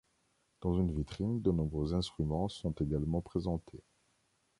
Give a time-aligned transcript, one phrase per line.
[0.61, 3.83] Dans une vitrine de nombreux instruments sont également présentés.